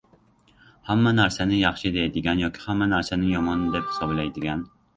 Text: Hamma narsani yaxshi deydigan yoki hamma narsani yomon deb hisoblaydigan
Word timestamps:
Hamma 0.89 1.11
narsani 1.17 1.59
yaxshi 1.59 1.93
deydigan 1.99 2.43
yoki 2.45 2.65
hamma 2.65 2.89
narsani 2.97 3.33
yomon 3.37 3.71
deb 3.77 3.89
hisoblaydigan 3.95 4.69